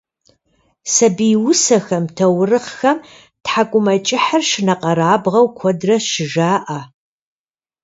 Сабий 0.93 1.35
усэхэм, 1.49 2.03
таурыхъхэм 2.15 2.97
тхьэкIумэкIыхьыр 3.43 4.43
шынэкъэрабгъэу 4.49 5.47
куэдрэ 5.57 5.95
щыжаIэ. 6.09 6.81